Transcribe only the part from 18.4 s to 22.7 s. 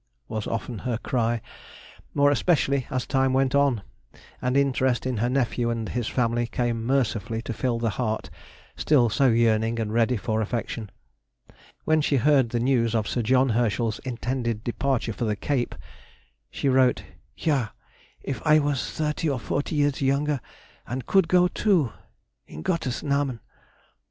I was thirty or forty years junger and could go too? in